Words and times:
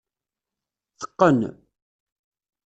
Teqqen. 0.99 1.39